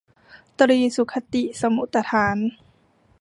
[0.59, 2.37] ตรีสุคติสมุฏฐาน